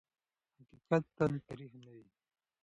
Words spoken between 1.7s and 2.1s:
نه وي.